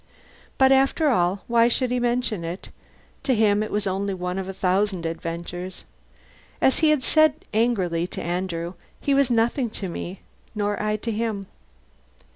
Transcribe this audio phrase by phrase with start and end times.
[0.57, 2.69] But after all, why should he mention it?
[3.21, 5.83] To him it was only one of a thousand adventures.
[6.59, 10.21] As he had said angrily to Andrew, he was nothing to me,
[10.55, 11.45] nor I to him.